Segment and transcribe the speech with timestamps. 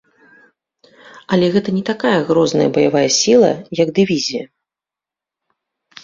[1.35, 3.51] Але гэта не такая грозная баявая сіла,
[3.81, 4.45] як дывізія.